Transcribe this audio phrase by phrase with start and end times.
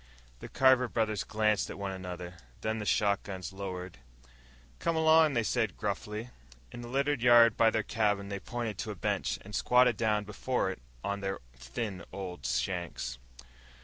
[0.39, 3.99] The Carver brothers glanced at one another, then the shotguns lowered.
[4.79, 6.31] "Come along," they said gruffly.
[6.71, 10.23] In the littered yard by their cabin, they pointed to a bench and squatted down
[10.23, 13.19] before it on their thin old shanks.